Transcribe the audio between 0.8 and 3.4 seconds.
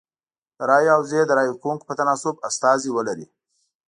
حوزې د رای ورکوونکو په تناسب استازي ولري.